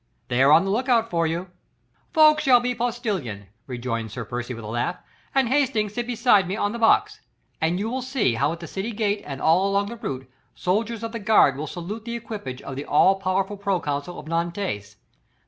[0.29, 1.51] They are on the look out for you."
[2.11, 4.97] "Ffoulkes shall be postilion," rejoined Sir Percy with a laugh,
[5.35, 7.21] "and Hastings sit beside me on the box.
[7.61, 11.03] And you will see how at the city gate and all along the route soldiers
[11.03, 14.95] of the guard will salute the equipage of the all powerful proconsul of Nantes.